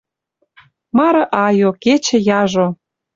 Мары 0.97 1.23
айо, 1.45 1.69
кечӹ 1.83 2.17
яжо. 2.41 2.67